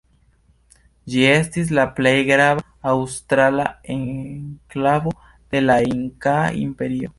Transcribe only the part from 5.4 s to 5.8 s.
de la